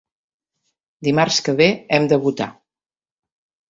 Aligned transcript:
Dimarts 1.09 1.39
que 1.49 1.57
ve 1.61 1.69
hem 1.99 2.11
de 2.15 2.23
votar. 2.27 2.53